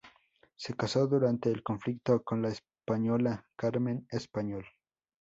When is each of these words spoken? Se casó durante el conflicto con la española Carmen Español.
Se 0.55 0.73
casó 0.73 1.05
durante 1.05 1.51
el 1.51 1.61
conflicto 1.61 2.23
con 2.23 2.41
la 2.41 2.49
española 2.49 3.45
Carmen 3.55 4.07
Español. 4.09 4.65